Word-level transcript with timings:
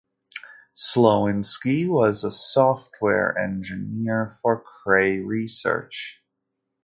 Slowinski 0.75 1.87
was 1.87 2.23
a 2.23 2.31
software 2.31 3.37
engineer 3.37 4.35
for 4.41 4.59
Cray 4.59 5.19
Research. 5.19 6.23